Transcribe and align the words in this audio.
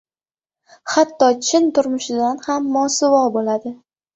hatto 0.93 1.27
chin 1.49 1.69
turmushidan 1.75 2.41
ham 2.49 2.69
mosuvo 2.79 3.21
bo‘ladi. 3.37 3.79